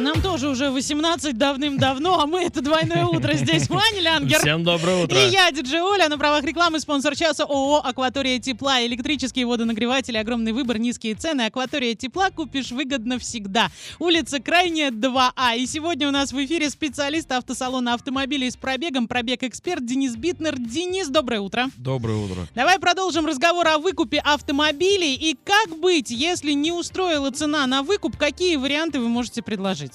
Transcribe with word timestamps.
Нам 0.00 0.22
тоже 0.22 0.48
уже 0.48 0.70
18 0.70 1.36
давным-давно, 1.36 2.20
а 2.20 2.26
мы 2.26 2.40
это 2.44 2.62
двойное 2.62 3.04
утро. 3.04 3.34
Здесь 3.34 3.68
Ваня 3.68 4.00
Лянгер. 4.00 4.38
Всем 4.38 4.64
доброе 4.64 5.04
утро. 5.04 5.18
И 5.18 5.28
я, 5.28 5.50
диджей 5.50 5.82
Оля, 5.82 6.08
на 6.08 6.16
правах 6.16 6.42
рекламы, 6.42 6.80
спонсор 6.80 7.14
часа 7.14 7.44
ООО 7.44 7.82
«Акватория 7.84 8.38
тепла». 8.38 8.84
Электрические 8.86 9.44
водонагреватели, 9.44 10.16
огромный 10.16 10.52
выбор, 10.52 10.78
низкие 10.78 11.14
цены. 11.14 11.42
«Акватория 11.42 11.94
тепла» 11.94 12.30
купишь 12.30 12.70
выгодно 12.70 13.18
всегда. 13.18 13.70
Улица 13.98 14.40
Крайняя, 14.40 14.90
2А. 14.90 15.58
И 15.58 15.66
сегодня 15.66 16.08
у 16.08 16.12
нас 16.12 16.32
в 16.32 16.44
эфире 16.46 16.70
специалист 16.70 17.30
автосалона 17.30 17.92
автомобилей 17.92 18.50
с 18.50 18.56
пробегом, 18.56 19.06
пробег-эксперт 19.06 19.84
Денис 19.84 20.16
Битнер. 20.16 20.58
Денис, 20.58 21.08
доброе 21.08 21.40
утро. 21.40 21.66
Доброе 21.76 22.16
утро. 22.24 22.48
Давай 22.54 22.78
продолжим 22.78 23.26
разговор 23.26 23.68
о 23.68 23.78
выкупе 23.78 24.18
автомобилей. 24.18 25.14
И 25.14 25.36
как 25.44 25.78
быть, 25.78 26.10
если 26.10 26.52
не 26.52 26.72
устроила 26.72 27.30
цена 27.30 27.66
на 27.66 27.82
выкуп, 27.82 28.16
какие 28.16 28.56
варианты 28.56 28.98
вы 28.98 29.08
можете 29.08 29.42
предложить? 29.42 29.89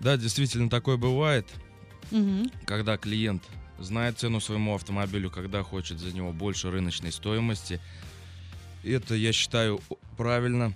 Да, 0.00 0.16
действительно 0.16 0.70
такое 0.70 0.96
бывает, 0.96 1.46
Мгм. 2.10 2.50
когда 2.64 2.96
клиент 2.96 3.42
знает 3.78 4.18
цену 4.18 4.40
своему 4.40 4.74
автомобилю, 4.74 5.30
когда 5.30 5.62
хочет 5.62 5.98
за 5.98 6.12
него 6.12 6.32
больше 6.32 6.70
рыночной 6.70 7.12
стоимости. 7.12 7.80
Это, 8.84 9.14
я 9.14 9.32
считаю, 9.32 9.80
правильно. 10.16 10.72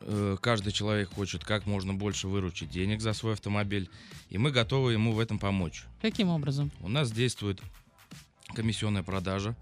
Э, 0.00 0.36
Каждый 0.40 0.72
человек 0.72 1.10
хочет 1.14 1.44
как 1.44 1.64
можно 1.66 1.94
больше 1.94 2.26
выручить 2.28 2.70
денег 2.70 3.00
за 3.00 3.12
свой 3.12 3.34
автомобиль, 3.34 3.88
и 4.30 4.38
мы 4.38 4.50
готовы 4.50 4.92
ему 4.94 5.12
в 5.12 5.20
этом 5.20 5.38
помочь. 5.38 5.84
Каким 6.00 6.28
образом? 6.28 6.72
У 6.80 6.88
нас 6.88 7.12
действует 7.12 7.60
комиссионная 8.54 9.02
продажа. 9.04 9.54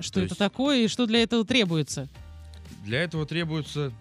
Что 0.00 0.14
То 0.14 0.20
это 0.20 0.28
есть- 0.32 0.38
такое 0.38 0.84
и 0.84 0.88
что 0.88 1.06
для 1.06 1.22
этого 1.22 1.44
требуется? 1.44 2.06
Для 2.84 3.00
этого 3.02 3.24
требуется 3.24 3.92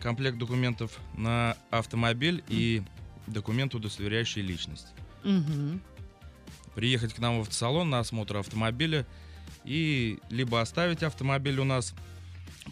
комплект 0.00 0.38
документов 0.38 0.98
на 1.16 1.56
автомобиль 1.70 2.42
и 2.48 2.82
документ, 3.26 3.74
удостоверяющий 3.74 4.42
личность. 4.42 4.88
Мгм. 5.24 5.80
приехать 6.74 7.12
к 7.12 7.18
нам 7.18 7.38
в 7.38 7.40
автосалон 7.42 7.90
на 7.90 7.98
осмотр 7.98 8.36
автомобиля 8.36 9.04
и 9.64 10.18
либо 10.30 10.60
оставить 10.60 11.02
автомобиль 11.02 11.58
у 11.58 11.64
нас 11.64 11.92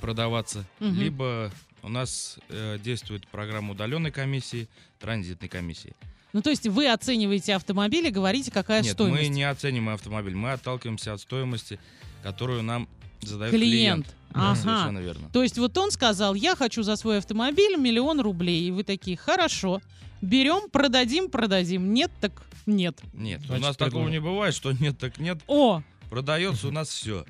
продаваться, 0.00 0.64
Мгм. 0.78 0.94
либо 1.00 1.50
у 1.82 1.88
нас 1.88 2.38
э, 2.48 2.78
действует 2.82 3.26
программа 3.26 3.72
удаленной 3.72 4.12
комиссии, 4.12 4.68
транзитной 5.00 5.48
комиссии. 5.48 5.94
Ну, 6.32 6.40
то 6.42 6.50
есть 6.50 6.66
вы 6.68 6.88
оцениваете 6.88 7.54
автомобиль 7.56 8.06
и 8.06 8.10
говорите, 8.10 8.50
какая 8.52 8.82
Нет, 8.82 8.92
стоимость? 8.92 9.22
мы 9.22 9.28
не 9.28 9.42
оцениваем 9.42 9.88
автомобиль, 9.94 10.34
мы 10.36 10.52
отталкиваемся 10.52 11.12
от 11.14 11.20
стоимости, 11.20 11.80
которую 12.22 12.62
нам 12.62 12.88
задает 13.22 13.52
Клиент. 13.52 14.06
клиент. 14.06 14.16
Да, 14.36 14.50
Ага. 14.52 14.60
совершенно 14.60 14.98
верно. 14.98 15.30
То 15.32 15.42
есть 15.42 15.58
вот 15.58 15.76
он 15.78 15.90
сказал, 15.90 16.34
я 16.34 16.54
хочу 16.54 16.82
за 16.82 16.96
свой 16.96 17.18
автомобиль 17.18 17.76
миллион 17.76 18.20
рублей. 18.20 18.68
И 18.68 18.70
вы 18.70 18.84
такие, 18.84 19.16
хорошо, 19.16 19.80
берем, 20.20 20.68
продадим, 20.70 21.30
продадим. 21.30 21.92
Нет, 21.94 22.10
так 22.20 22.32
нет. 22.66 23.00
Нет, 23.14 23.40
у 23.42 23.46
Значит, 23.46 23.62
нас 23.66 23.76
такого 23.76 24.04
придумаем. 24.04 24.12
не 24.12 24.20
бывает, 24.20 24.54
что 24.54 24.72
нет, 24.72 24.98
так 24.98 25.18
нет. 25.18 25.38
О, 25.46 25.82
Продается 26.10 26.68
у 26.68 26.70
нас 26.70 26.88
все. 26.88 27.24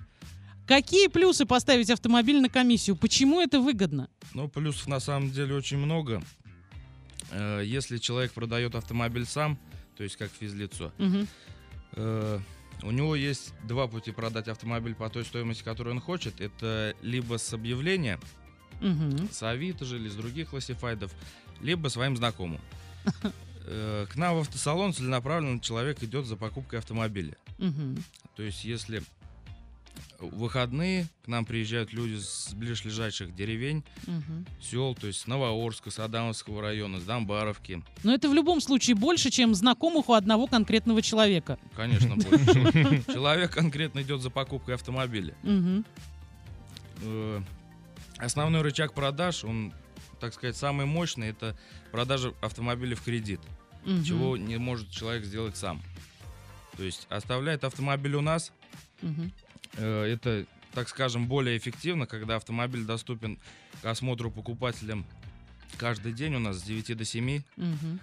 какие 0.66 1.06
плюсы 1.08 1.46
поставить 1.46 1.90
автомобиль 1.90 2.40
на 2.40 2.48
комиссию? 2.48 2.96
Почему 2.96 3.40
это 3.40 3.60
выгодно? 3.60 4.08
Ну, 4.34 4.48
плюсов 4.48 4.86
на 4.88 5.00
самом 5.00 5.30
деле 5.30 5.54
очень 5.54 5.78
много. 5.78 6.22
Э, 7.30 7.62
Если 7.64 7.98
человек 7.98 8.32
продает 8.32 8.74
автомобиль 8.74 9.27
сам, 9.27 9.58
то 9.96 10.02
есть 10.04 10.16
как 10.16 10.30
физлицо, 10.30 10.92
Мгм. 10.98 11.27
У 12.82 12.91
него 12.91 13.16
есть 13.16 13.52
два 13.64 13.88
пути 13.88 14.12
продать 14.12 14.48
автомобиль 14.48 14.94
по 14.94 15.08
той 15.08 15.24
стоимости, 15.24 15.62
которую 15.62 15.94
он 15.96 16.00
хочет. 16.00 16.41
Это 16.41 16.94
либо 17.02 17.38
с 17.38 17.52
объявления, 17.52 18.18
Мгм. 18.80 19.28
с 19.33 19.42
Авито 19.42 19.84
же 19.84 19.96
или 19.96 20.08
с 20.08 20.14
других 20.14 20.50
классифайдов, 20.50 21.10
либо 21.60 21.88
своим 21.88 22.16
знакомым. 22.16 22.60
Э, 23.68 24.06
К 24.08 24.14
нам 24.14 24.36
в 24.36 24.41
автосалон 24.42 24.92
целенаправленно 24.92 25.58
человек 25.58 26.00
идет 26.05 26.24
за 26.27 26.36
покупкой 26.36 26.78
автомобиля. 26.78 27.36
Мгм. 27.58 27.96
То 28.36 28.44
есть 28.44 28.64
если 28.64 29.02
в 30.18 30.38
выходные 30.38 31.06
к 31.24 31.28
нам 31.28 31.44
приезжают 31.44 31.92
люди 31.92 32.16
с 32.20 32.52
ближайших 32.54 33.34
деревень, 33.34 33.84
Мгм. 34.06 34.46
сел, 34.60 34.94
то 34.94 35.06
есть 35.06 35.20
с 35.20 35.27
Новоорска, 35.27 35.90
с 35.90 35.98
Адамовского 35.98 36.62
района, 36.62 37.00
с 37.00 37.04
Домбаровки. 37.04 37.82
Но 38.02 38.14
это 38.14 38.28
в 38.28 38.34
любом 38.34 38.60
случае 38.60 38.96
больше, 38.96 39.30
чем 39.30 39.54
знакомых 39.54 40.08
у 40.08 40.14
одного 40.14 40.46
конкретного 40.46 41.02
человека. 41.02 41.58
Конечно, 41.74 42.16
больше. 42.16 42.44
Чело- 42.46 43.02
Человек 43.12 43.52
конкретно 43.52 44.00
идет 44.02 44.20
за 44.22 44.30
покупкой 44.30 44.74
автомобиля. 44.77 45.34
Э, 47.02 47.40
основной 48.18 48.62
рычаг 48.62 48.94
продаж, 48.94 49.44
он, 49.44 49.72
так 50.20 50.33
сказать, 50.34 50.56
самый 50.56 50.86
мощный, 50.86 51.28
это 51.28 51.56
продажа 51.92 52.33
автомобиля 52.40 52.96
в 52.96 53.02
кредит, 53.02 53.40
чего 54.04 54.36
не 54.36 54.56
может 54.56 54.90
человек 54.90 55.24
сделать 55.24 55.56
сам. 55.56 55.83
То 56.77 56.83
есть 56.83 57.06
оставляет 57.10 57.64
автомобиль 57.64 58.14
у 58.14 58.20
нас, 58.20 58.52
Мгм. 59.02 59.30
Э, 59.77 60.05
это, 60.05 60.47
так 60.73 60.89
скажем, 60.89 61.27
более 61.27 61.57
эффективно, 61.57 62.07
когда 62.07 62.37
автомобиль 62.37 62.85
доступен 62.85 63.39
к 63.83 63.85
осмотру 63.87 64.31
покупателям 64.31 65.05
каждый 65.79 66.13
день 66.13 66.35
у 66.35 66.39
нас 66.39 66.59
с 66.59 66.63
9 66.63 66.97
до 66.97 67.05
7. 67.05 67.42
Мгм. 67.57 68.01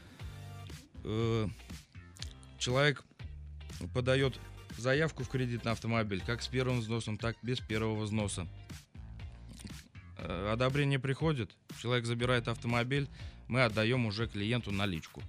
Э, 1.04 1.48
человек 2.60 3.04
подает 3.94 4.40
заявку 4.78 5.24
в 5.24 5.30
кредит 5.30 5.66
на 5.66 5.72
автомобиль, 5.72 6.22
как 6.26 6.42
с 6.42 6.48
первым 6.48 6.80
взносом, 6.80 7.18
так 7.18 7.36
и 7.42 7.46
без 7.46 7.60
первого 7.60 8.04
взноса. 8.04 8.48
Э, 10.18 10.52
Одобрение 10.54 11.00
приходит, 11.00 11.52
человек 11.82 12.06
забирает 12.06 12.48
автомобиль, 12.48 13.08
мы 13.48 13.64
отдаем 13.64 14.06
уже 14.06 14.28
клиенту 14.28 14.72
наличку, 14.72 15.22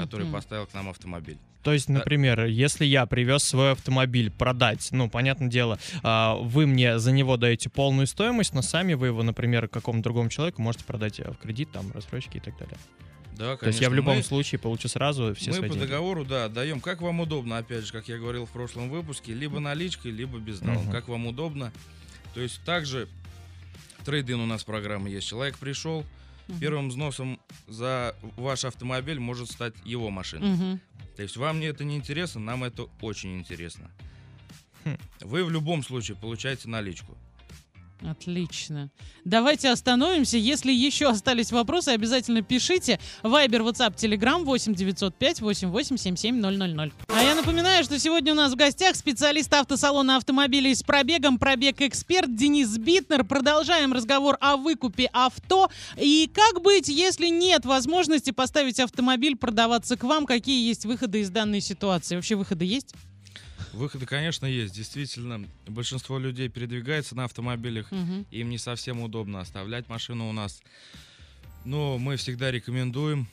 который 0.00 0.24
Мгм. 0.24 0.32
поставил 0.34 0.66
к 0.66 0.74
нам 0.74 0.88
автомобиль. 0.88 1.38
То 1.62 1.72
есть, 1.72 1.88
например, 1.88 2.44
если 2.46 2.84
я 2.84 3.04
привез 3.06 3.42
свой 3.42 3.72
автомобиль 3.72 4.30
продать, 4.30 4.88
ну, 4.92 5.10
понятное 5.10 5.48
дело, 5.48 5.78
а, 6.02 6.36
вы 6.36 6.66
мне 6.66 6.98
за 6.98 7.10
него 7.12 7.36
даете 7.36 7.68
полную 7.68 8.06
стоимость, 8.06 8.54
но 8.54 8.62
сами 8.62 8.94
вы 8.94 9.08
его, 9.08 9.22
например, 9.22 9.68
какому-то 9.68 10.04
другому 10.04 10.30
человеку 10.30 10.62
можете 10.62 10.84
продать 10.84 11.18
э, 11.20 11.30
в 11.30 11.36
кредит, 11.36 11.70
там, 11.72 11.90
рассрочки 11.92 12.36
и 12.36 12.40
так 12.40 12.56
далее. 12.58 12.78
Да, 13.36 13.56
То 13.56 13.66
есть 13.68 13.80
я 13.80 13.88
в 13.88 13.90
конечно, 13.90 13.94
любом 13.94 14.16
мы- 14.18 14.22
случае 14.22 14.58
получу 14.58 14.88
сразу 14.88 15.34
все 15.34 15.50
Мы 15.50 15.56
свои 15.56 15.68
по 15.68 15.74
деньги. 15.74 15.86
договору, 15.88 16.24
да, 16.24 16.46
отдаем, 16.46 16.80
как 16.80 17.00
вам 17.02 17.20
удобно, 17.20 17.58
опять 17.58 17.84
же, 17.86 17.92
как 17.92 18.08
я 18.08 18.18
говорил 18.18 18.46
в 18.46 18.50
прошлом 18.50 18.88
выпуске, 18.90 19.32
либо 19.34 19.60
наличкой, 19.60 20.10
либо 20.12 20.38
безналом, 20.38 20.84
Мгм. 20.84 20.92
как 20.92 21.08
вам 21.08 21.26
удобно. 21.26 21.72
То 22.34 22.40
есть 22.40 22.60
также 22.64 23.08
трейдин 24.04 24.40
у 24.40 24.46
нас 24.46 24.64
программа 24.64 25.08
есть. 25.08 25.28
Человек 25.28 25.58
пришел, 25.58 26.04
Мгм. 26.48 26.58
первым 26.60 26.88
взносом 26.88 27.38
за 27.66 28.16
ваш 28.36 28.64
автомобиль 28.64 29.20
может 29.20 29.50
стать 29.50 29.74
его 29.84 30.10
машина. 30.10 30.46
Мгм. 30.46 30.80
То 31.16 31.22
есть 31.22 31.36
вам 31.36 31.60
не 31.60 31.66
это 31.66 31.84
не 31.84 31.96
интересно, 31.96 32.40
нам 32.40 32.64
это 32.64 32.86
очень 33.00 33.38
интересно. 33.38 33.90
Хм. 34.84 34.96
Вы 35.20 35.44
в 35.44 35.50
любом 35.50 35.82
случае 35.82 36.16
получаете 36.16 36.68
наличку. 36.68 37.16
Отлично. 38.02 38.90
Давайте 39.24 39.70
остановимся. 39.70 40.36
Если 40.36 40.72
еще 40.72 41.08
остались 41.10 41.50
вопросы, 41.50 41.88
обязательно 41.88 42.42
пишите. 42.42 43.00
Вайбер, 43.22 43.62
WhatsApp, 43.62 43.96
Telegram 43.96 44.44
8 44.44 44.74
905 44.74 45.40
88 45.40 45.96
77 45.96 46.40
000. 46.40 46.92
А 47.08 47.22
я 47.22 47.27
напоминаю, 47.38 47.84
что 47.84 47.98
сегодня 48.00 48.32
у 48.32 48.36
нас 48.36 48.52
в 48.52 48.56
гостях 48.56 48.96
специалист 48.96 49.52
автосалона 49.54 50.16
автомобилей 50.16 50.74
с 50.74 50.82
пробегом, 50.82 51.38
пробег-эксперт 51.38 52.34
Денис 52.34 52.76
Битнер. 52.76 53.22
Продолжаем 53.22 53.92
разговор 53.92 54.36
о 54.40 54.56
выкупе 54.56 55.08
авто. 55.12 55.70
И 55.96 56.28
как 56.34 56.60
быть, 56.62 56.88
если 56.88 57.28
нет 57.28 57.64
возможности 57.64 58.32
поставить 58.32 58.80
автомобиль 58.80 59.36
продаваться 59.36 59.96
к 59.96 60.02
вам? 60.02 60.26
Какие 60.26 60.66
есть 60.66 60.84
выходы 60.84 61.20
из 61.20 61.30
данной 61.30 61.60
ситуации? 61.60 62.16
Вообще 62.16 62.34
выходы 62.34 62.64
есть? 62.64 62.92
Выходы, 63.72 64.04
конечно, 64.04 64.44
есть. 64.44 64.74
Действительно, 64.74 65.46
большинство 65.68 66.18
людей 66.18 66.48
передвигается 66.48 67.14
на 67.14 67.24
автомобилях. 67.24 67.92
Мгм. 67.92 68.26
Им 68.32 68.50
не 68.50 68.58
совсем 68.58 69.00
удобно 69.00 69.40
оставлять 69.40 69.88
машину 69.88 70.28
у 70.28 70.32
нас. 70.32 70.60
Но 71.64 71.98
мы 71.98 72.16
всегда 72.16 72.50
рекомендуем 72.50 73.28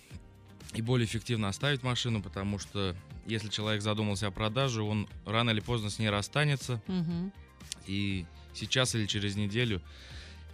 и 0.76 0.82
более 0.82 1.06
эффективно 1.06 1.48
оставить 1.50 1.84
машину, 1.84 2.22
потому 2.22 2.60
что 2.60 2.96
если 3.26 3.50
человек 3.50 3.82
задумался 3.82 4.28
о 4.28 4.32
продаже, 4.32 4.82
он 4.84 5.08
рано 5.26 5.50
или 5.52 5.60
поздно 5.60 5.90
с 5.90 6.00
ней 6.00 6.10
расстанется. 6.10 6.82
Мгм. 6.88 7.32
И 7.88 8.26
сейчас 8.54 8.96
или 8.96 9.06
через 9.06 9.36
неделю 9.36 9.82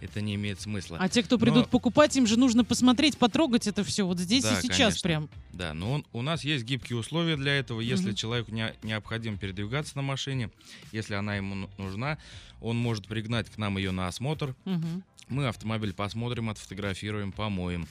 это 0.00 0.20
не 0.20 0.34
имеет 0.34 0.60
смысла. 0.60 0.98
А 1.00 1.08
те, 1.08 1.22
кто 1.22 1.36
Но- 1.36 1.40
придут 1.44 1.68
покупать, 1.70 2.16
им 2.16 2.26
же 2.26 2.36
нужно 2.38 2.64
посмотреть, 2.64 3.16
потрогать 3.18 3.66
это 3.68 3.84
все 3.84 4.04
вот 4.04 4.18
здесь 4.18 4.42
Да, 4.42 4.58
и 4.58 4.62
сейчас 4.62 4.76
конечно. 5.00 5.02
прям. 5.08 5.30
Да, 5.52 5.74
но 5.74 5.92
он- 5.92 6.06
у 6.12 6.22
нас 6.22 6.44
есть 6.44 6.64
гибкие 6.64 6.98
условия 6.98 7.36
для 7.36 7.52
этого. 7.52 7.80
Если 7.80 8.08
Мгм. 8.08 8.14
человеку 8.16 8.52
не- 8.52 8.74
необходимо 8.82 9.36
передвигаться 9.38 9.96
на 9.96 10.02
машине, 10.02 10.50
если 10.90 11.14
она 11.14 11.36
ему 11.36 11.54
ну- 11.54 11.70
нужна, 11.78 12.18
он 12.60 12.76
может 12.76 13.06
пригнать 13.06 13.48
к 13.50 13.58
нам 13.58 13.76
ее 13.78 13.92
на 13.92 14.08
осмотр. 14.08 14.54
Мгм. 14.64 15.04
Мы 15.28 15.46
автомобиль 15.46 15.94
посмотрим, 15.94 16.50
отфотографируем, 16.50 17.30
помоем. 17.32 17.86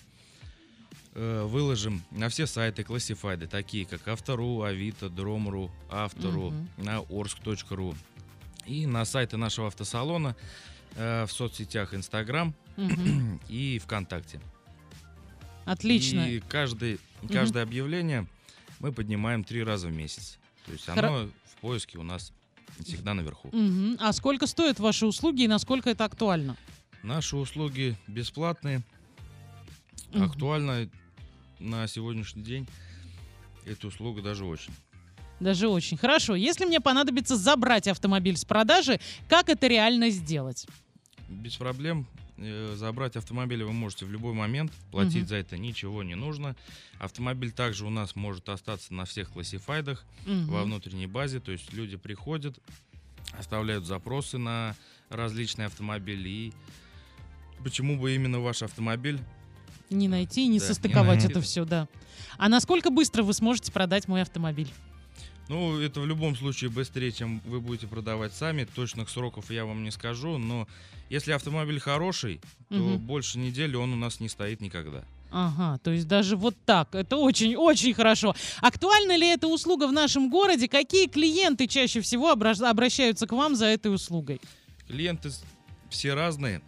Э, 1.14 1.44
Выложим 1.46 2.02
на 2.12 2.30
все 2.30 2.48
сайты 2.48 2.84
классифайды, 2.84 3.46
такие 3.48 3.86
как 3.86 4.08
Автору, 4.08 4.62
Авито, 4.64 5.10
Дром.ру, 5.10 5.70
Автору, 5.90 6.52
Мгм. 6.52 6.70
на 6.78 7.00
Орск.ру. 7.10 7.96
И 8.66 8.86
на 8.86 9.04
сайты 9.04 9.36
нашего 9.38 9.68
автосалона, 9.68 10.36
э, 10.96 11.26
в 11.26 11.32
соцсетях 11.32 11.94
Инстаграм 11.94 12.54
Мгм. 12.78 13.42
и 13.50 13.80
ВКонтакте. 13.80 14.40
Отлично. 15.66 16.30
И 16.30 16.40
каждый, 16.40 17.00
каждое 17.30 17.64
объявление 17.64 18.26
мы 18.80 18.92
поднимаем 18.94 19.44
три 19.44 19.64
раза 19.64 19.88
в 19.90 19.92
месяц. 19.94 20.40
То 20.66 20.72
есть 20.72 20.88
оно 20.88 21.30
в 21.46 21.62
поиске 21.62 21.98
у 21.98 22.04
нас 22.04 22.32
всегда 22.80 23.14
наверху. 23.14 23.50
Мгм. 23.52 23.98
А 24.00 24.14
сколько 24.14 24.48
стоят 24.48 24.80
ваши 24.80 25.06
услуги 25.06 25.44
и 25.44 25.48
насколько 25.50 25.90
это 25.90 26.06
актуально? 26.06 26.56
Наши 27.04 27.36
услуги 27.36 27.98
бесплатные, 28.08 28.82
Мгм. 30.14 30.24
актуально 30.24 30.90
на 31.62 31.88
сегодняшний 31.88 32.44
день. 32.44 32.68
Эта 33.66 33.88
услуга 33.88 34.22
даже 34.22 34.46
очень. 34.46 34.74
Даже 35.40 35.68
очень. 35.68 35.98
Хорошо. 35.98 36.36
Если 36.36 36.66
мне 36.66 36.80
понадобится 36.82 37.36
забрать 37.36 37.88
автомобиль 37.88 38.38
с 38.38 38.46
продажи, 38.46 39.00
как 39.30 39.50
это 39.50 39.68
реально 39.68 40.10
сделать? 40.10 40.68
Без 41.30 41.56
проблем. 41.56 42.08
Э, 42.38 42.74
Забрать 42.76 43.16
автомобиль 43.16 43.64
вы 43.64 43.72
можете 43.72 44.06
в 44.06 44.12
любой 44.12 44.34
момент. 44.34 44.72
Платить 44.92 45.22
Мгм. 45.24 45.28
за 45.28 45.36
это 45.38 45.58
ничего 45.58 46.04
не 46.04 46.16
нужно. 46.16 46.56
Автомобиль 47.00 47.52
также 47.52 47.86
у 47.86 47.90
нас 47.90 48.16
может 48.16 48.50
остаться 48.50 48.94
на 48.94 49.06
всех 49.06 49.32
классифайдах 49.32 50.04
Мгм. 50.26 50.48
во 50.48 50.64
внутренней 50.64 51.08
базе. 51.08 51.40
То 51.40 51.52
есть 51.52 51.72
люди 51.74 51.98
приходят, 51.98 52.58
оставляют 53.38 53.86
запросы 53.86 54.38
на 54.38 54.76
различные 55.10 55.68
автомобили. 55.68 56.30
И 56.30 56.54
почему 57.64 58.00
бы 58.00 58.14
именно 58.16 58.40
ваш 58.40 58.62
автомобиль? 58.64 59.20
Не 59.92 60.08
найти 60.08 60.46
и 60.46 60.48
не 60.48 60.60
Да, 60.60 60.66
не 60.66 60.68
состыковать 60.74 61.20
найти. 61.20 61.32
это 61.32 61.42
все, 61.42 61.66
да. 61.66 61.88
А 62.38 62.50
насколько 62.50 62.90
быстро 62.90 63.24
вы 63.24 63.34
сможете 63.34 63.72
продать 63.72 64.08
мой 64.08 64.22
автомобиль? 64.22 64.70
Ну, 65.50 65.80
это 65.80 66.00
в 66.00 66.06
любом 66.06 66.36
случае 66.38 66.70
быстрее, 66.70 67.12
чем 67.12 67.42
вы 67.46 67.60
будете 67.60 67.86
продавать 67.88 68.34
сами. 68.34 68.64
Точных 68.64 69.10
сроков 69.10 69.52
я 69.52 69.66
вам 69.66 69.84
не 69.84 69.92
скажу, 69.92 70.38
но 70.38 70.66
если 71.10 71.34
автомобиль 71.34 71.80
хороший, 71.80 72.40
то 72.70 72.76
Мгм. 72.76 72.98
больше 73.00 73.38
недели 73.38 73.76
он 73.76 73.92
у 73.92 73.98
нас 73.98 74.22
не 74.22 74.30
стоит 74.30 74.62
никогда. 74.62 75.04
Ага, 75.30 75.78
то 75.84 75.92
есть 75.92 76.08
даже 76.08 76.38
вот 76.38 76.56
так. 76.66 76.96
Это 76.96 77.18
очень-очень 77.18 77.94
хорошо. 77.94 78.34
Актуальна 78.62 79.16
ли 79.18 79.28
эта 79.28 79.48
услуга 79.48 79.88
в 79.88 79.92
нашем 79.94 80.30
городе? 80.30 80.68
Какие 80.70 81.08
клиенты 81.08 81.68
чаще 81.68 82.00
всего 82.02 82.32
обра- 82.34 82.66
обращаются 82.66 83.28
к 83.28 83.32
вам 83.34 83.56
за 83.56 83.66
этой 83.66 83.94
услугой? 83.94 84.40
Клиенты 84.88 85.32
все 85.90 86.14
разные. 86.14 86.62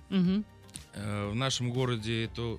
Э, 0.95 1.29
В 1.31 1.35
нашем 1.35 1.71
городе 1.71 2.25
это 2.25 2.57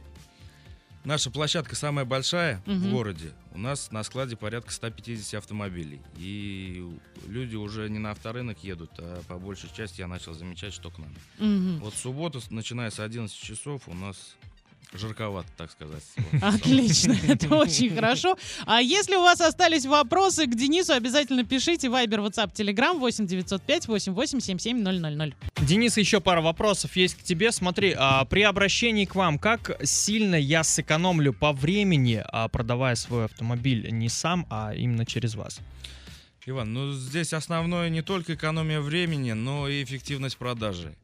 наша 1.05 1.31
площадка 1.31 1.77
самая 1.77 2.05
большая 2.05 2.63
в 2.67 2.71
Мгм. 2.71 2.91
городе. 2.91 3.33
У 3.53 3.59
нас 3.59 3.91
на 3.93 4.03
складе 4.03 4.37
порядка 4.37 4.73
150 4.73 5.35
автомобилей. 5.39 6.01
И 6.17 6.85
люди 7.27 7.57
уже 7.57 7.89
не 7.89 7.99
на 7.99 8.11
авторынок 8.11 8.63
едут, 8.65 8.91
а 8.99 9.23
по 9.29 9.39
большей 9.39 9.71
части 9.75 10.01
я 10.01 10.07
начал 10.09 10.35
замечать, 10.35 10.73
что 10.73 10.91
к 10.91 10.99
нам. 10.99 11.15
Мгм. 11.39 11.81
Вот 11.81 11.95
суббота, 11.95 12.41
начиная 12.51 12.91
с 12.91 12.99
11 13.01 13.37
часов, 13.37 13.89
у 13.89 13.95
нас 13.95 14.37
жарковато, 14.99 15.49
так 15.57 15.71
сказать. 15.71 16.03
Отлично, 16.41 17.17
это 17.29 17.55
очень 17.55 17.95
хорошо. 17.95 18.37
А 18.67 18.81
если 18.81 19.17
у 19.17 19.21
вас 19.21 19.41
остались 19.41 19.87
вопросы 19.87 20.47
к 20.47 20.55
Денису, 20.55 20.93
обязательно 20.93 21.45
пишите 21.45 21.89
Viber, 21.89 22.27
WhatsApp, 22.27 22.53
Telegram 22.53 22.99
8 22.99 23.27
905 23.27 23.89
88 23.89 24.41
77 24.41 24.83
000. 24.83 25.35
Денис, 25.63 25.97
еще 25.97 26.21
пара 26.21 26.41
вопросов 26.41 26.97
есть 26.97 27.17
к 27.17 27.23
тебе. 27.23 27.53
Смотри, 27.53 27.95
а, 27.97 28.25
при 28.25 28.43
обращении 28.43 29.05
к 29.05 29.15
вам, 29.15 29.39
как 29.39 29.79
сильно 29.85 30.37
я 30.37 30.63
сэкономлю 30.63 31.33
по 31.33 31.53
времени, 31.53 32.23
а, 32.25 32.49
продавая 32.49 32.95
свой 32.95 33.25
автомобиль 33.25 33.91
не 33.91 34.09
сам, 34.09 34.47
а 34.51 34.75
именно 34.75 35.05
через 35.05 35.35
вас? 35.35 35.61
Иван, 36.47 36.75
ну 36.75 36.93
здесь 36.93 37.33
основное 37.33 37.89
не 37.89 38.03
только 38.03 38.35
экономия 38.35 38.81
времени, 38.81 39.33
но 39.33 39.67
и 39.67 39.83
эффективность 39.83 40.37
продажи. 40.37 40.95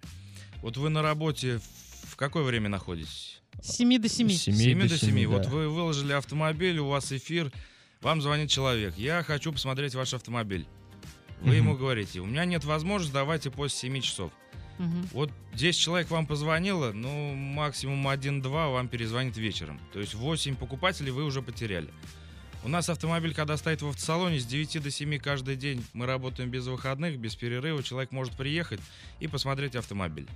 Вот 0.61 0.77
вы 0.77 0.91
на 0.91 1.01
работе 1.01 1.61
в 2.05 2.17
какое 2.17 2.43
время 2.43 2.69
находитесь? 2.69 3.40
С 3.63 3.77
7 3.77 3.99
до 3.99 4.09
7. 4.09 4.29
С 4.31 4.33
С 4.33 4.43
7 4.45 4.55
7 4.55 4.81
до 4.83 4.89
до 4.89 4.99
7. 4.99 5.09
7, 5.11 5.27
Вот 5.29 5.43
да. 5.43 5.49
вы 5.51 5.69
выложили 5.69 6.13
автомобиль, 6.13 6.79
у 6.79 6.89
вас 6.89 7.13
эфир, 7.13 7.53
вам 8.01 8.23
звонит 8.23 8.51
человек. 8.51 8.95
Я 8.97 9.23
хочу 9.23 9.53
посмотреть 9.53 9.95
ваш 9.95 10.15
автомобиль. 10.15 10.67
Вы 11.41 11.49
Мгм. 11.49 11.57
ему 11.57 11.77
говорите, 11.77 12.21
у 12.21 12.27
меня 12.27 12.45
нет 12.45 12.65
возможности, 12.65 13.15
давайте 13.15 13.51
после 13.51 13.79
7 13.91 14.01
часов. 14.01 14.33
Мгм. 14.79 15.09
Вот 15.13 15.31
10 15.55 15.79
человек 15.81 16.11
вам 16.11 16.27
позвонило, 16.27 16.93
ну, 16.93 17.35
максимум 17.35 18.07
1-2 18.09 18.69
вам 18.71 18.89
перезвонит 18.89 19.37
вечером. 19.37 19.79
То 19.93 20.01
есть 20.01 20.15
8 20.15 20.57
покупателей 20.57 21.11
вы 21.13 21.25
уже 21.25 21.43
потеряли. 21.43 21.91
У 22.63 22.69
нас 22.69 22.91
автомобиль, 22.91 23.35
когда 23.35 23.57
стоит 23.57 23.81
в 23.81 23.89
автосалоне, 23.89 24.39
с 24.39 24.45
9 24.45 24.79
до 24.81 24.91
7 24.91 25.19
каждый 25.19 25.57
день 25.57 25.83
мы 25.95 26.05
работаем 26.05 26.51
без 26.51 26.67
выходных, 26.67 27.19
без 27.19 27.35
перерыва. 27.35 27.83
Человек 27.83 28.13
может 28.13 28.35
приехать 28.37 28.81
и 29.19 29.27
посмотреть 29.29 29.77
автомобиль. 29.77 30.27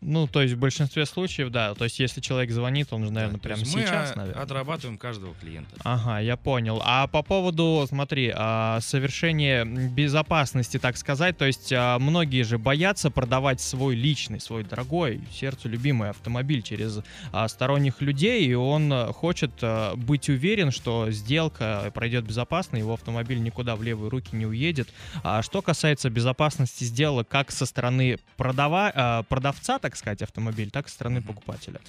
Ну, 0.00 0.28
то 0.28 0.42
есть 0.42 0.54
в 0.54 0.58
большинстве 0.58 1.06
случаев, 1.06 1.50
да. 1.50 1.74
То 1.74 1.84
есть 1.84 1.98
если 1.98 2.20
человек 2.20 2.52
звонит, 2.52 2.92
он 2.92 3.04
же, 3.04 3.10
наверное, 3.10 3.38
Да, 3.38 3.42
прямо 3.42 3.60
мы 3.60 3.66
сейчас, 3.66 4.12
а, 4.14 4.18
наверное. 4.18 4.42
отрабатываем 4.42 4.96
каждого 4.96 5.34
клиента. 5.34 5.74
Ага, 5.82 6.20
я 6.20 6.36
понял. 6.36 6.80
А 6.84 7.08
по 7.08 7.22
поводу, 7.22 7.84
смотри, 7.88 8.32
а, 8.34 8.78
совершения 8.80 9.64
безопасности, 9.64 10.78
так 10.78 10.96
сказать, 10.96 11.36
то 11.36 11.44
есть 11.44 11.72
а, 11.72 11.98
многие 11.98 12.42
же 12.42 12.58
боятся 12.58 13.10
продавать 13.10 13.60
свой 13.60 13.96
личный, 13.96 14.40
свой 14.40 14.62
дорогой, 14.62 15.20
сердцу 15.32 15.68
любимый 15.68 16.10
автомобиль 16.10 16.62
через 16.62 17.00
а, 17.32 17.48
сторонних 17.48 18.00
людей, 18.00 18.46
и 18.46 18.54
он 18.54 19.12
хочет 19.12 19.50
быть 19.96 20.28
уверен, 20.28 20.70
что 20.70 21.10
сделка 21.10 21.90
пройдет 21.92 22.24
безопасно, 22.24 22.76
его 22.76 22.94
автомобиль 22.94 23.42
никуда 23.42 23.74
в 23.74 23.82
левые 23.82 24.10
руки 24.10 24.36
не 24.36 24.46
уедет. 24.46 24.88
А 25.24 25.42
что 25.42 25.60
касается 25.60 26.08
безопасности 26.08 26.84
сделок 26.84 27.26
как 27.28 27.50
со 27.50 27.66
стороны 27.66 28.18
продава, 28.36 29.26
продавца, 29.28 29.78
так 29.78 29.87
сказать, 29.96 30.22
автомобиль, 30.22 30.70
так 30.70 30.86
и 30.86 30.88
со 30.88 30.94
стороны 30.94 31.22
покупателя. 31.22 31.80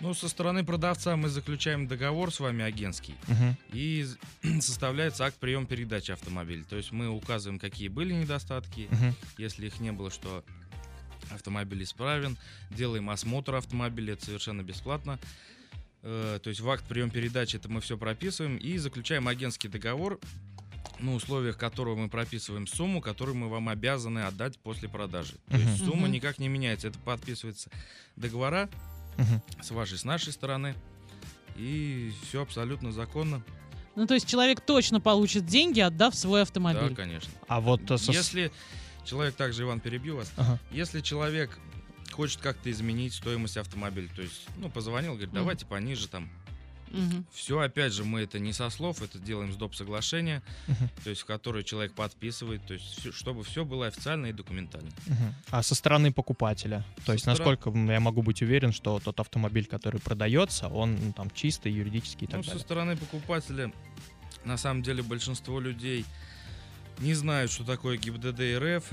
Ну, 0.00 0.14
со 0.14 0.28
стороны 0.28 0.64
продавца 0.64 1.16
мы 1.16 1.28
заключаем 1.28 1.86
договор 1.88 2.32
с 2.32 2.40
вами 2.40 2.64
агентский. 2.64 3.14
Мгм. 3.26 3.56
И 3.72 4.06
составляется 4.60 5.24
акт 5.24 5.36
прием 5.38 5.66
передачи 5.66 6.10
автомобиля. 6.12 6.64
То 6.64 6.76
есть 6.76 6.92
мы 6.92 7.08
указываем, 7.08 7.58
какие 7.58 7.88
были 7.88 8.12
недостатки, 8.12 8.88
Мгм. 8.90 9.14
если 9.38 9.66
их 9.66 9.80
не 9.80 9.92
было, 9.92 10.10
что 10.10 10.44
автомобиль 11.30 11.82
исправен, 11.82 12.36
делаем 12.70 13.10
осмотр 13.10 13.54
автомобиля, 13.56 14.14
это 14.14 14.24
совершенно 14.26 14.62
бесплатно. 14.62 15.18
Э, 16.02 16.38
То 16.42 16.48
есть 16.50 16.60
в 16.60 16.70
акт 16.70 16.84
прием 16.88 17.10
передачи 17.10 17.56
это 17.56 17.68
мы 17.68 17.80
все 17.80 17.98
прописываем 17.98 18.56
и 18.56 18.78
заключаем 18.78 19.26
агентский 19.28 19.68
договор, 19.68 20.20
на 21.00 21.14
условиях 21.14 21.56
которого 21.56 21.94
мы 21.96 22.08
прописываем 22.08 22.66
сумму, 22.66 23.00
которую 23.00 23.36
мы 23.36 23.48
вам 23.48 23.68
обязаны 23.68 24.20
отдать 24.20 24.58
после 24.58 24.88
продажи. 24.88 25.34
То 25.48 25.56
есть 25.56 25.80
Мгм. 25.80 25.86
сумма 25.90 26.02
Мгм. 26.02 26.12
никак 26.12 26.38
не 26.38 26.48
меняется. 26.48 26.88
Это 26.88 26.98
подписывается 26.98 27.70
договора 28.16 28.68
Мгм. 29.16 29.42
с 29.62 29.70
вашей, 29.70 29.98
с 29.98 30.04
нашей 30.04 30.32
стороны. 30.32 30.74
И 31.56 32.12
все 32.22 32.42
абсолютно 32.42 32.92
законно. 32.92 33.42
Ну, 33.96 34.06
то 34.06 34.14
есть 34.14 34.28
человек 34.28 34.60
точно 34.60 35.00
получит 35.00 35.46
деньги, 35.46 35.80
отдав 35.80 36.14
свой 36.14 36.40
Да, 36.40 36.42
автомобиль. 36.42 36.94
конечно. 36.94 37.30
А 37.48 37.60
вот 37.60 37.90
э, 37.90 37.98
со- 37.98 38.12
Если 38.12 38.52
человек, 39.04 39.34
также, 39.34 39.62
Иван, 39.64 39.80
перебью 39.80 40.16
вас, 40.16 40.32
Ага. 40.36 40.58
если 40.70 41.00
человек 41.00 41.58
хочет 42.12 42.40
как-то 42.40 42.70
изменить 42.70 43.12
стоимость 43.14 43.56
автомобиля, 43.56 44.08
то 44.14 44.22
есть, 44.22 44.46
ну, 44.56 44.70
позвонил, 44.70 45.12
говорит, 45.14 45.32
давайте 45.32 45.66
пониже 45.66 46.06
там. 46.08 46.28
Мгм. 46.90 47.24
Все, 47.32 47.58
опять 47.60 47.92
же, 47.92 48.04
мы 48.04 48.20
это 48.22 48.38
не 48.38 48.52
со 48.52 48.70
слов, 48.70 49.02
это 49.02 49.18
делаем 49.18 49.52
с 49.52 49.56
доп. 49.56 49.74
соглашения, 49.74 50.42
Мгм. 50.66 50.88
то 51.04 51.10
есть, 51.10 51.22
в 51.22 51.24
которое 51.26 51.62
человек 51.62 51.92
подписывает, 51.94 52.64
то 52.66 52.74
есть, 52.74 52.84
всё- 52.98 53.12
чтобы 53.12 53.44
все 53.44 53.64
было 53.64 53.86
официально 53.86 54.26
и 54.26 54.32
документально. 54.32 54.90
Мгм. 55.06 55.34
А 55.50 55.62
со 55.62 55.74
стороны 55.74 56.12
покупателя? 56.12 56.84
То 56.96 57.02
Со 57.06 57.12
есть 57.12 57.22
стороны- 57.24 57.38
насколько 57.56 57.78
я 57.92 58.00
могу 58.00 58.22
быть 58.22 58.42
уверен, 58.42 58.72
что 58.72 58.98
тот 59.00 59.20
автомобиль, 59.20 59.66
который 59.66 60.00
продается, 60.00 60.68
он 60.68 60.96
ну, 61.00 61.12
там 61.12 61.30
чистый, 61.30 61.72
юридический 61.72 62.26
и 62.26 62.30
так 62.30 62.38
Ну, 62.38 62.42
со 62.42 62.48
далее? 62.50 62.64
стороны 62.64 62.96
покупателя, 62.96 63.72
на 64.44 64.56
самом 64.56 64.82
деле, 64.82 65.02
большинство 65.02 65.60
людей 65.60 66.04
не 67.00 67.14
знают, 67.14 67.52
что 67.52 67.64
такое 67.64 67.96
ГИБДД 67.96 68.40
РФ, 68.58 68.84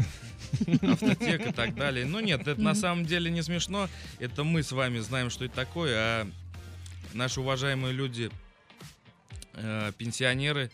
автотек 0.83 1.47
и 1.47 1.51
так 1.51 1.75
далее. 1.75 2.05
Ну 2.05 2.19
нет, 2.19 2.47
это 2.47 2.61
на 2.61 2.75
самом 2.75 3.05
деле 3.05 3.31
не 3.31 3.41
смешно. 3.41 3.89
Это 4.19 4.43
мы 4.43 4.61
с 4.63 4.71
вами 4.71 4.99
знаем, 4.99 5.29
что 5.29 5.45
это 5.45 5.55
такое, 5.55 5.95
а 5.95 6.27
наши 7.15 7.39
уважаемые 7.41 7.93
люди, 7.93 8.29
э, 9.53 9.91
пенсионеры, 9.97 10.69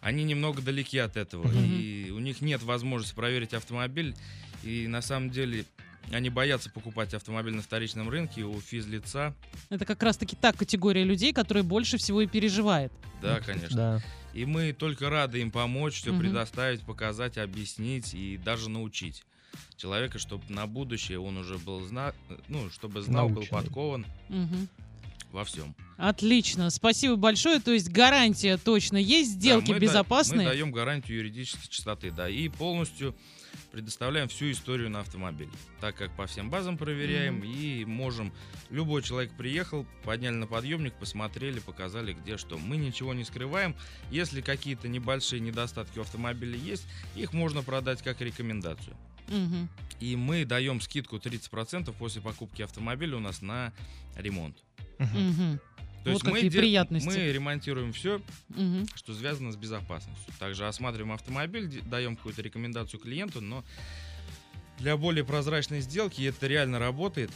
они 0.00 0.24
немного 0.24 0.62
далеки 0.62 0.98
от 0.98 1.16
этого. 1.16 1.48
Мгм. 1.48 1.64
И 1.64 2.10
у 2.10 2.18
них 2.20 2.40
нет 2.40 2.62
возможности 2.62 3.14
проверить 3.14 3.54
автомобиль. 3.54 4.14
И 4.62 4.86
на 4.86 5.02
самом 5.02 5.30
деле 5.30 5.64
они 6.12 6.30
боятся 6.30 6.70
покупать 6.70 7.14
автомобиль 7.14 7.54
на 7.54 7.62
вторичном 7.62 8.08
рынке 8.08 8.42
у 8.42 8.60
физлица. 8.60 9.34
Это 9.70 9.84
как 9.84 10.02
раз-таки 10.02 10.36
та 10.36 10.52
категория 10.52 11.04
людей, 11.04 11.32
которая 11.32 11.64
больше 11.64 11.98
всего 11.98 12.22
и 12.22 12.26
переживает. 12.26 12.92
Да, 13.20 13.40
конечно. 13.40 13.76
Да. 13.76 14.02
И 14.34 14.44
мы 14.44 14.72
только 14.72 15.10
рады 15.10 15.40
им 15.40 15.50
помочь, 15.50 15.94
все 15.94 16.12
Мгм. 16.12 16.20
предоставить, 16.20 16.82
показать, 16.82 17.38
объяснить 17.38 18.14
и 18.14 18.36
даже 18.36 18.70
научить 18.70 19.24
человека, 19.76 20.18
чтобы 20.18 20.44
на 20.48 20.66
будущее 20.66 21.18
он 21.18 21.38
уже 21.38 21.58
был 21.58 21.80
зна... 21.84 22.12
ну, 22.48 22.70
чтобы 22.70 23.00
знал, 23.02 23.28
был 23.28 23.36
Наученный. 23.36 23.62
подкован. 23.62 24.06
Мгм. 24.28 24.68
Во 25.32 25.44
всем. 25.44 25.74
Отлично, 25.96 26.70
спасибо 26.70 27.16
большое. 27.16 27.60
То 27.60 27.72
есть 27.72 27.90
гарантия 27.90 28.56
точно 28.56 28.96
есть, 28.96 29.32
сделки 29.32 29.66
Да, 29.68 29.72
мы 29.74 29.80
да- 29.80 29.86
безопасные. 29.86 30.38
мы 30.46 30.52
даем 30.52 30.72
гарантию 30.72 31.18
юридической 31.18 31.68
чистоты, 31.68 32.10
да, 32.10 32.28
и 32.28 32.48
полностью 32.48 33.14
предоставляем 33.72 34.28
всю 34.28 34.50
историю 34.50 34.88
на 34.90 35.00
автомобиль, 35.00 35.50
так 35.80 35.96
как 35.96 36.14
по 36.16 36.26
всем 36.26 36.48
базам 36.50 36.78
проверяем 36.78 37.42
и 37.44 37.84
можем. 37.84 38.32
Любой 38.70 39.02
человек 39.02 39.32
приехал, 39.36 39.86
подняли 40.04 40.34
на 40.34 40.46
подъемник, 40.46 40.94
посмотрели, 40.94 41.60
показали, 41.60 42.12
где 42.14 42.38
что. 42.38 42.56
Мы 42.56 42.76
ничего 42.76 43.12
не 43.12 43.24
скрываем. 43.24 43.74
Если 44.10 44.40
какие-то 44.40 44.88
небольшие 44.88 45.40
недостатки 45.40 45.98
у 45.98 46.02
автомобиля 46.02 46.56
есть, 46.56 46.86
их 47.14 47.32
можно 47.32 47.62
продать 47.62 48.02
как 48.02 48.20
рекомендацию. 48.20 48.96
Мгм. 49.28 49.68
И 50.00 50.16
мы 50.16 50.44
даем 50.44 50.80
скидку 50.80 51.18
30% 51.18 51.92
после 51.92 52.22
покупки 52.22 52.62
автомобиля 52.62 53.16
у 53.16 53.20
нас 53.20 53.42
на 53.42 53.72
ремонт. 54.16 54.56
То 54.98 56.12
Вот 56.12 56.22
мы 56.24 56.32
какие 56.34 56.48
де- 56.48 56.58
приятности. 56.58 57.06
Мы 57.06 57.32
ремонтируем 57.32 57.92
все, 57.92 58.22
Мгм. 58.50 58.86
что 58.94 59.14
связано 59.14 59.52
с 59.52 59.56
безопасностью. 59.56 60.32
Также 60.38 60.66
осматриваем 60.66 61.12
автомобиль, 61.12 61.82
даем 61.84 62.16
какую-то 62.16 62.40
рекомендацию 62.42 63.00
клиенту, 63.00 63.40
но 63.40 63.64
для 64.78 64.96
более 64.96 65.24
прозрачной 65.24 65.80
сделки, 65.80 66.20
и 66.20 66.24
это 66.24 66.46
реально 66.46 66.78
работает, 66.78 67.30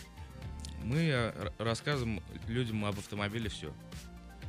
мы 0.84 0.98
э, 0.98 1.50
рассказываем 1.58 2.22
людям 2.48 2.84
об 2.84 2.98
автомобиле 2.98 3.48
все. 3.48 3.72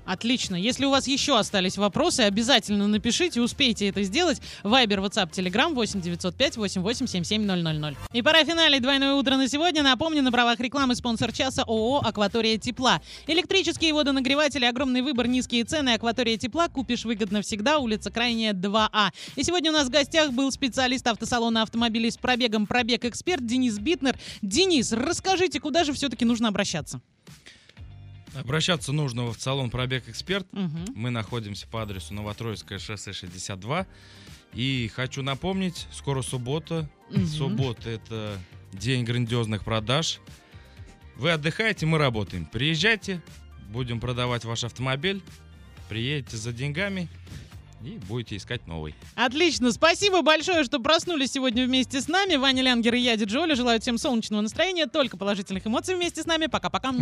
Отлично. 0.06 0.56
Если 0.56 0.86
у 0.86 0.90
вас 0.90 1.08
еще 1.08 1.38
остались 1.40 1.78
вопросы, 1.78 2.22
обязательно 2.22 2.88
напишите, 2.88 3.42
успейте 3.42 3.88
это 3.88 4.04
сделать. 4.04 4.42
Вайбер, 4.64 5.00
WhatsApp, 5.00 5.32
Telegram 5.32 5.74
8 5.74 6.02
905 6.02 6.58
8877 6.58 7.46
000. 7.46 7.96
И 8.12 8.22
пора 8.22 8.44
финалить 8.44 8.82
двойное 8.82 9.14
утро 9.14 9.38
на 9.38 9.48
сегодня. 9.48 9.82
Напомню, 9.82 10.22
на 10.22 10.32
правах 10.32 10.60
рекламы 10.60 10.96
спонсор 10.96 11.32
часа 11.32 11.64
ООО 11.64 12.02
«Акватория 12.04 12.58
тепла». 12.58 13.02
Электрические 13.28 13.94
водонагреватели, 13.94 14.66
огромный 14.66 15.02
выбор, 15.02 15.28
низкие 15.28 15.64
цены. 15.64 15.94
«Акватория 15.94 16.38
тепла» 16.38 16.68
купишь 16.68 17.06
выгодно 17.06 17.42
всегда. 17.42 17.78
Улица 17.78 18.12
Крайняя, 18.12 18.54
2А. 18.54 19.12
И 19.38 19.44
сегодня 19.44 19.72
у 19.72 19.74
нас 19.74 19.88
в 19.88 19.92
гостях 19.92 20.32
был 20.32 20.52
специалист 20.52 21.08
автосалона 21.08 21.62
автомобилей 21.62 22.12
с 22.12 22.18
пробегом 22.18 22.68
«Пробег-эксперт» 22.68 23.46
Денис 23.46 23.80
Битнер. 23.80 24.18
Денис, 24.42 24.92
расскажите, 24.92 25.62
куда 25.62 25.86
же 25.86 25.94
все-таки 25.94 26.26
нужно 26.26 26.50
обращаться? 26.50 27.02
Обращаться 28.36 28.92
нужно 28.92 29.26
в 29.32 29.40
салон 29.40 29.70
«Пробег 29.70 30.10
Эксперт». 30.10 30.48
Мгм. 30.52 30.86
Мы 30.96 31.10
находимся 31.10 31.68
по 31.68 31.82
адресу 31.82 32.14
Новотроицкое 32.14 32.80
шоссе 32.80 33.14
62. 33.14 33.88
И 34.54 34.92
хочу 34.94 35.24
напомнить, 35.24 35.88
скоро 35.92 36.22
суббота. 36.22 36.90
Мгм. 37.10 37.28
Суббота— 37.28 37.90
это 37.92 38.38
день 38.72 39.04
грандиозных 39.04 39.64
продаж. 39.64 40.20
Вы 41.16 41.32
отдыхаете, 41.32 41.86
мы 41.86 41.98
работаем. 41.98 42.46
Приезжайте, 42.46 43.22
будем 43.70 44.00
продавать 44.00 44.46
ваш 44.46 44.64
автомобиль. 44.64 45.22
Приедете 45.90 46.38
за 46.38 46.52
деньгами 46.54 47.08
и 47.84 48.00
будете 48.08 48.38
искать 48.38 48.66
новый. 48.68 48.96
Отлично, 49.16 49.72
спасибо 49.72 50.22
большое, 50.22 50.64
что 50.64 50.80
проснулись 50.80 51.32
сегодня 51.32 51.66
вместе 51.66 52.02
с 52.02 52.08
нами. 52.08 52.36
Ваня 52.36 52.64
Лянгер 52.64 52.96
и 52.96 53.00
я, 53.00 53.18
Диджоли, 53.18 53.54
желаю 53.54 53.82
всем 53.82 53.98
солнечного 53.98 54.42
настроения, 54.42 54.88
только 54.88 55.18
положительных 55.18 55.68
эмоций 55.68 55.96
вместе 55.96 56.24
с 56.24 56.26
нами. 56.26 56.48
Пока-пока. 56.48 56.94